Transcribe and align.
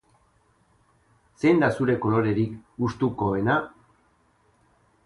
Zein 1.43 1.61
da 1.65 1.69
zure 1.75 1.99
kolorerik 2.07 2.57
gustukoena? 2.87 3.61